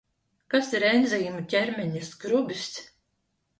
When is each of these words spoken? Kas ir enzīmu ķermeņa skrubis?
Kas 0.53 0.71
ir 0.77 0.85
enzīmu 0.87 1.45
ķermeņa 1.53 2.03
skrubis? 2.09 2.67